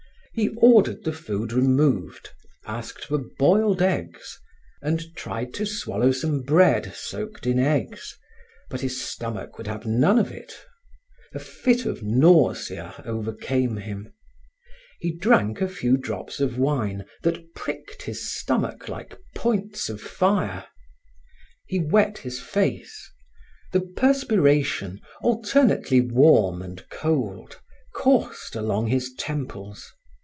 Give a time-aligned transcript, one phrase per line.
[0.33, 2.29] He ordered the food removed,
[2.65, 4.39] asked for boiled eggs,
[4.81, 8.17] and tried to swallow some bread soaked in eggs,
[8.69, 10.57] but his stomach would have none of it.
[11.33, 14.13] A fit of nausea overcame him.
[15.01, 20.65] He drank a few drops of wine that pricked his stomach like points of fire.
[21.67, 23.11] He wet his face;
[23.73, 27.59] the perspiration, alternately warm and cold,
[27.93, 29.91] coursed along his temples.